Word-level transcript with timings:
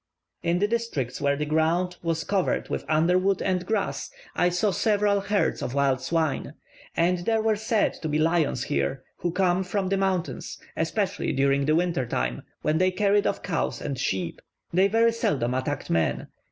In 0.41 0.57
the 0.57 0.67
districts 0.67 1.21
where 1.21 1.35
the 1.35 1.45
ground 1.45 1.97
was 2.01 2.23
covered 2.23 2.69
with 2.69 2.85
underwood 2.89 3.39
and 3.39 3.63
grass, 3.67 4.09
I 4.35 4.49
saw 4.49 4.71
several 4.71 5.21
herds 5.21 5.61
of 5.61 5.75
wild 5.75 6.01
swine; 6.01 6.55
and 6.97 7.19
there 7.19 7.43
were 7.43 7.55
said 7.55 7.93
to 8.01 8.09
be 8.09 8.17
lions 8.17 8.63
here, 8.63 9.03
who 9.17 9.31
come 9.31 9.63
from 9.63 9.89
the 9.89 9.97
mountains, 9.97 10.57
especially 10.75 11.31
during 11.33 11.65
the 11.65 11.75
winter 11.75 12.07
time, 12.07 12.41
when 12.63 12.79
they 12.79 12.89
carried 12.89 13.27
off 13.27 13.43
cows 13.43 13.79
and 13.79 13.99
sheep: 13.99 14.41
they 14.73 14.87
very 14.87 15.11
seldom 15.11 15.53
attacked 15.53 15.91
men. 15.91 16.29